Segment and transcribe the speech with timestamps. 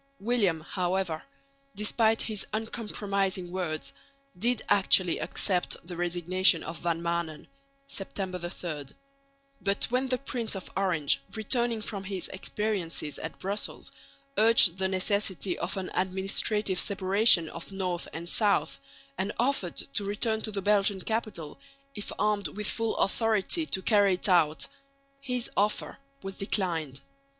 [0.19, 1.21] William, however,
[1.75, 3.93] despite his uncompromising words,
[4.35, 7.45] did actually accept the resignation of Van Maanen
[7.85, 8.85] (September 3);
[9.61, 13.91] but when the Prince of Orange, returning from his experiences at Brussels,
[14.39, 18.79] urged the necessity of an administrative separation of north and south,
[19.19, 21.59] and offered to return to the Belgian capital
[21.93, 24.65] if armed with full authority to carry it out,
[25.19, 27.01] his offer was declined.